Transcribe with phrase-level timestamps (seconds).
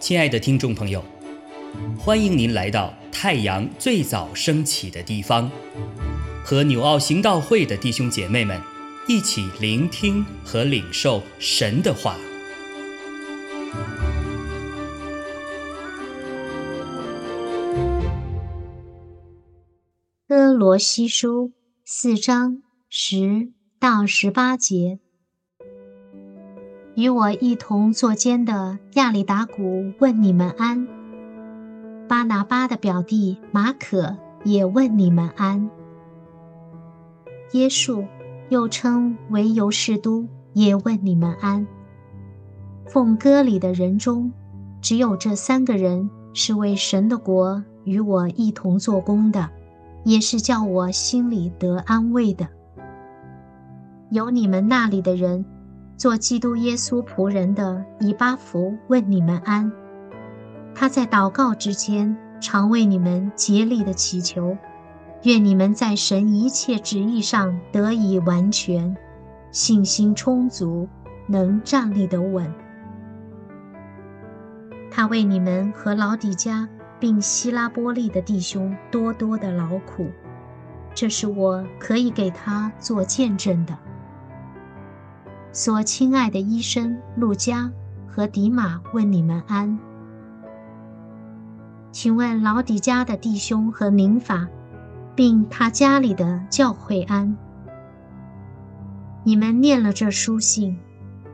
[0.00, 1.04] 亲爱的听众朋友，
[1.96, 5.48] 欢迎您来到太阳最早升起的地方，
[6.44, 8.60] 和纽奥行道会的弟兄姐妹们
[9.06, 12.16] 一起聆听和领受神的话。
[20.26, 21.52] 哥罗西书
[21.84, 24.98] 四章十到十八节。
[27.00, 30.86] 与我一同坐监的亚里达古问你们安。
[32.06, 34.14] 巴拿巴的表弟马可
[34.44, 35.70] 也问你们安。
[37.52, 38.06] 耶稣
[38.50, 41.66] 又称为尤士都也问你们安。
[42.84, 44.30] 奉歌里的人中，
[44.82, 49.48] 只有这三个人是为神的国与我一同做工的，
[50.04, 52.46] 也是叫我心里得安慰的。
[54.10, 55.42] 有你们那里的人。
[56.00, 59.70] 做基督耶稣仆人的以巴弗问你们安。
[60.74, 64.56] 他在祷告之间，常为你们竭力的祈求，
[65.24, 68.96] 愿你们在神一切旨意上得以完全，
[69.50, 70.88] 信心充足，
[71.26, 72.50] 能站立得稳。
[74.90, 76.66] 他为你们和老底家
[76.98, 80.06] 并希拉波利的弟兄多多的劳苦，
[80.94, 83.76] 这是我可以给他做见证的。
[85.52, 87.70] 所亲爱的医生路加
[88.06, 89.78] 和迪马问你们安。
[91.90, 94.46] 请问老底家的弟兄和民法，
[95.16, 97.36] 并他家里的教会安。
[99.24, 100.78] 你们念了这书信，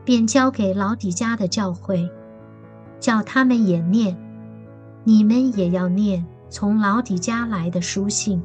[0.03, 2.09] 便交给老底家的教会，
[2.99, 4.17] 叫他们也念。
[5.03, 8.41] 你们也要念从老底家来的书信。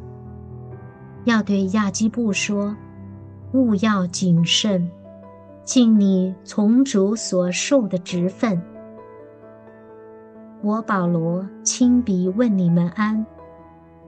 [1.24, 2.76] 要对亚基布说，
[3.52, 4.90] 勿要谨慎。
[5.64, 8.60] 尽你从主所受的职分。
[10.60, 13.24] 我保罗亲笔问你们安，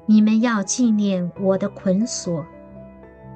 [0.06, 2.44] 你们要纪念我的捆锁，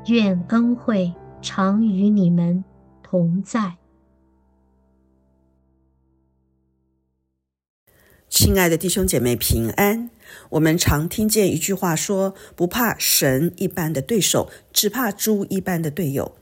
[0.07, 2.65] 愿恩惠常与你们
[3.03, 3.77] 同在。
[8.29, 10.11] 亲爱的弟兄姐妹平安。
[10.51, 16.37] 我们常听见一句话说：“不怕神一般的对手，只怕猪一般的队友。”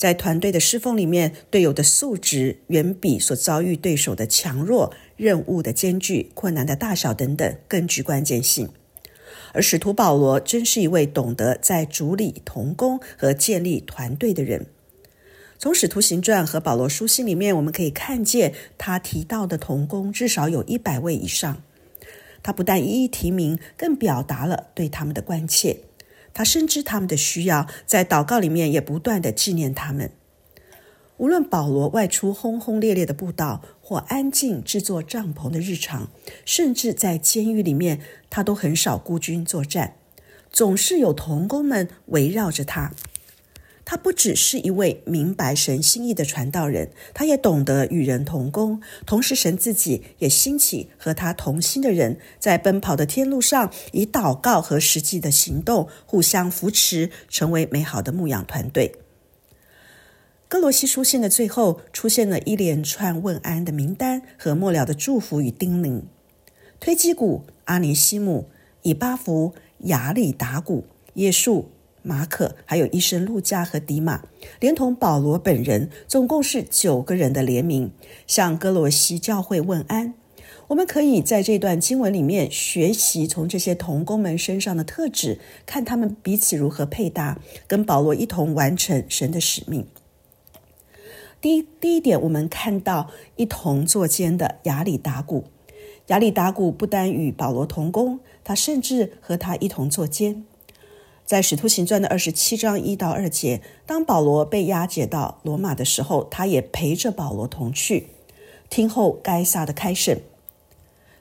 [0.00, 8.70] 在团队的侍奉里面，队友的素质远比所遭遇对手的强弱、任务的艰巨、困难的大小等等更具关键性。
[9.52, 14.64] 而使徒保罗真是一位懂得在主里同工和建立团队的人。
[15.58, 21.62] 从使徒行传和保罗书信里面，我们可以看见他提到的同工至少有一百位以上。
[22.42, 25.80] 他不但一一提名，更表达了对他们的关切。
[26.32, 30.10] 他深知他们的需要，在祷告里面也不断的纪念他们。
[31.18, 36.08] 无论保罗外出轰轰烈烈的布道，或安静制作帐篷的日常，
[36.46, 39.96] 甚至在监狱里面，他都很少孤军作战，
[40.50, 42.92] 总是有童工们围绕着他。
[43.90, 48.80] 他不只是一位明白神心意的传道人，他也懂得与人同工。
[49.04, 58.94] 同时，神自己也兴起和他同心的人，在奔跑的天路上，以祷告和实际的行动互相扶持，成为美好的牧养团队。
[60.46, 66.02] 哥罗西书信的最后出现了一连串问安的名单和末了的祝福与叮咛。
[66.78, 68.48] 推基古、阿尼西姆、
[68.82, 71.64] 以巴弗、雅里达古、耶稣。
[72.02, 74.22] 马可，还有医生路加和迪马，
[74.58, 77.92] 连同保罗本人，总共是九个人的联名，
[78.26, 80.14] 向哥罗西教会问安。
[80.68, 89.86] 我们可以在这段经文里面学习从这些童工们身上的特质，看他们彼此如何配搭，跟保罗一同完成神的使命。
[91.40, 95.44] 第一，第一点，我们看到一同作监的亚里达古。
[96.06, 100.44] 亚里达古不单与保罗同工，他甚至和他一同作监。
[101.30, 108.08] 在《使徒行传》的二十七章一到二节，当保罗被押解到罗马的时候，他也陪着保罗同去
[108.68, 110.22] 听候该撒的开审。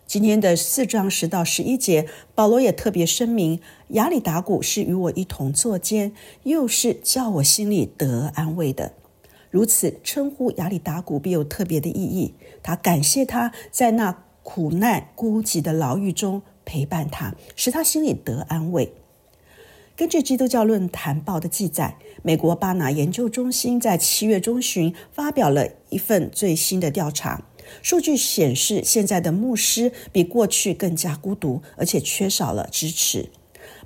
[0.07, 3.59] 今天的四章十到十一节，保罗也特别声明，
[3.89, 8.94] 亚里达古是与我一同作监，又是叫我心里得安慰的。
[9.51, 12.33] 如此称呼亚里达古，必有特别的意义。
[12.63, 18.91] 他感谢他在那苦难孤寂的牢狱中陪伴他，使他心里得安慰。
[19.99, 27.43] 根据基督教论坛报的记载，美国巴拿研究中心在七月中旬发表了一份最新的调查
[27.81, 33.29] 数据，显示现在的牧师比过去更加孤独，而且缺少了支持。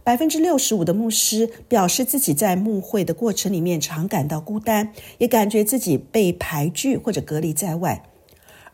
[0.03, 8.03] 百分之六十五的牧师表示自己在牧会的过程里面常感到孤单，也感觉自己被排拒或者隔离在外。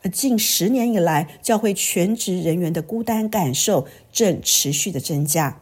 [0.01, 5.61] 而近十年以来，教会全职人员的孤单感受正持续的增加。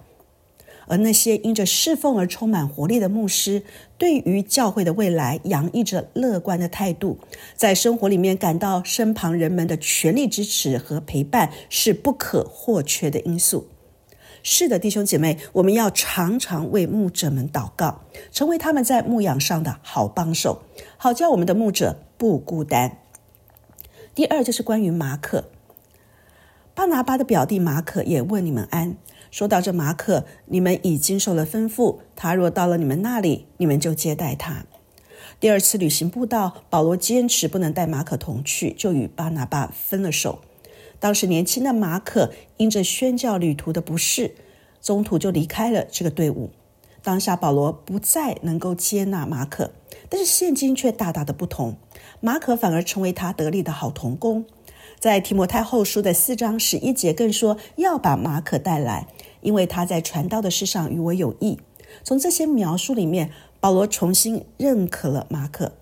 [0.88, 3.64] 而那些因着侍奉而充满活力的牧师，
[3.98, 7.20] 对于教会的未来洋溢着乐观的态度，
[7.56, 13.68] 在生活里面感到身旁人们的全力支持和陪伴是不可或缺的因素。
[14.44, 20.62] 是的，弟兄姐妹，我们要常常为牧者们祷告，成为他们在牧养上的好帮手，
[20.96, 23.00] 好叫我们的牧者不孤单。
[24.16, 25.50] 第二就是关于马可，
[26.74, 28.96] 巴拿巴的表弟马可也问你们安。
[29.38, 34.66] 说到这马可，你们已经受了吩咐，他若到了你们那里，你们就接待他。
[35.40, 40.40] 第二次旅行步道，保罗坚持不能带马可同去，就与巴拿巴分了手。
[41.00, 44.34] 当时年轻的马可因着宣教旅途的不适，
[44.82, 46.50] 中途就离开了这个队伍。
[47.04, 49.70] 当下保罗不再能够接纳马可，
[50.10, 51.78] 但是现今却大大的不同，
[52.22, 54.46] 马可反而成为他得力的好同工。
[55.00, 59.06] 在提摩太后书的四章十一节更说要把马可带来，
[59.42, 61.58] 因为他在传道的事上与我有益。
[62.04, 65.74] 从这些描述里面，保罗重新认可了马可。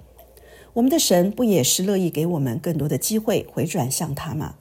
[0.74, 4.56] 我们的神不也是乐意给我们更多的机会回转向他吗？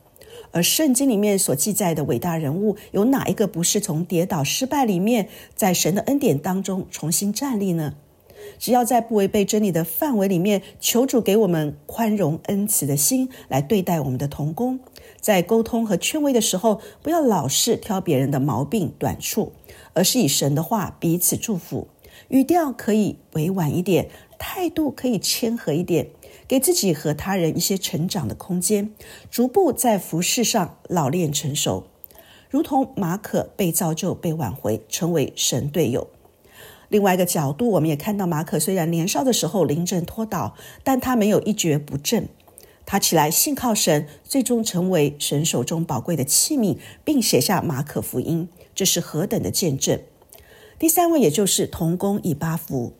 [0.52, 7.94] 而圣经里面所记载的伟大人物，有哪一个不是从跌倒失败里面，在神的恩典当中重新站立呢？
[8.58, 14.80] 只要在不违背真理的范围里面，求主给我们宽容恩慈的心来对待我们的同工，
[15.20, 19.52] 在沟通和劝慰的时候，不要老是挑别人的毛病短处，
[19.92, 21.88] 而是以神的话彼此祝福，
[22.28, 24.08] 语调可以委婉一点，
[24.38, 26.08] 态度可以谦和一点。
[26.46, 28.92] 给自己和他人一些成长的空间，
[29.30, 31.86] 逐步在服饰上老练成熟，
[32.50, 36.06] 如同马可被造就、被挽回，成为神队友。
[36.88, 42.28] 另外一个角度，我们也看到马可虽然年少的时候临阵脱倒，但他没有一蹶不振，
[42.86, 49.98] 他起来信靠神，最终成为神手中宝贵的器皿，并写下马可福音，这是何等的见证！
[50.78, 52.92] 第三位，也就是童工以巴弗。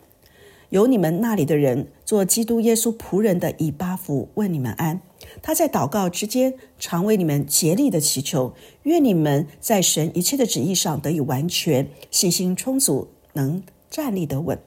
[0.71, 5.01] 有你们那里的人做基督耶稣仆人的以巴弗问你们安。
[5.41, 13.63] 他在祷告之间常为你们竭力的祈求，愿你们在神一切的旨意上得以完全，信心充足，能
[13.95, 14.59] 站立得稳。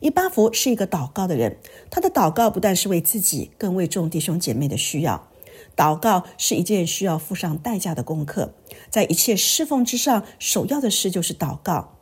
[0.00, 1.58] 以巴弗是一个祷告的人，
[1.88, 5.28] 他的祷告不但是为自己，更为众弟兄姐妹的需要。
[5.76, 8.54] 祷告是一件需要付上代价的功课，
[8.90, 11.92] 在一切侍奉之上，首要的事就是祷告。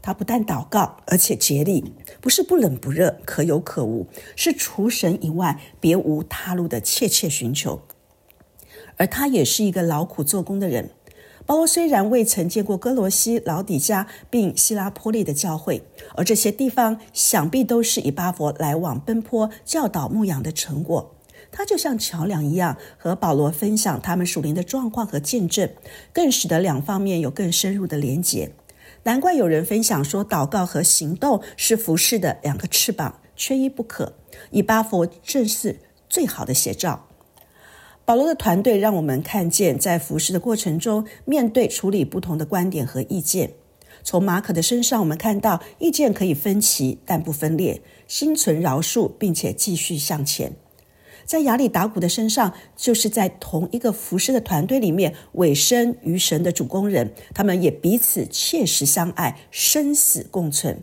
[0.00, 4.06] 他不但祷告，而且竭力，不是不冷不热，可有可无，
[4.36, 7.80] 是除神以外别无他路的切切寻求。
[8.96, 10.90] 而他也是一个劳苦做工的人。
[11.46, 15.82] 保罗虽然未曾见过哥罗西、老底加并希拉波利的教会，
[16.16, 21.14] 而这些地方想必都是以巴佛来往奔波、教导牧养的成果。
[21.52, 25.70] 他就像桥梁一样，和保罗分享他们属灵的状况和见证，
[26.12, 28.50] 更使得两方面有更深入的连结。
[29.04, 34.14] 难怪有人分享说，祷告和行动是服饰的两个翅膀，缺一不可。
[34.50, 35.78] 以巴佛正是
[36.08, 37.06] 最好的写照。
[38.06, 43.54] 保罗的团队让我们看见，在服侍的过程中，面对处理不同的观点和意见。
[44.04, 50.52] 从马可的身上，我们看到意见可以分歧，但不分裂，心存饶恕，并且继续向前。
[51.24, 60.80] 在亚里达古的身上，就是在同一个服侍的团队里面，委身于神的主工人，他们也彼此切实相爱，生死共存。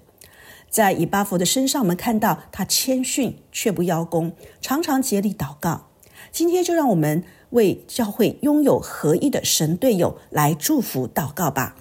[0.70, 5.93] 在以巴佛的身上，我们看到他谦逊却不邀功，常常竭力祷告。
[6.32, 11.76] 今天就让我们为教会拥有合一的神队友来祝福祷告吧，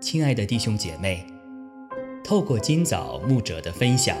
[0.00, 1.26] 亲爱的弟兄姐妹。
[2.22, 4.14] 透过今早牧者的分享，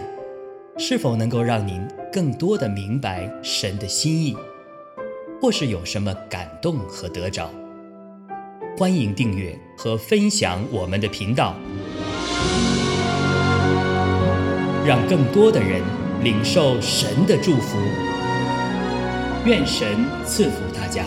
[0.78, 4.34] 是否能够让您更多的明白神的心意，
[5.42, 7.50] 或是有什么感动和得着？
[8.78, 11.54] 欢迎订阅和分享我们的频道，
[14.88, 15.82] 让更多的人
[16.22, 17.76] 领受神的祝福。
[19.44, 19.86] 愿神
[20.24, 21.04] 赐福大家。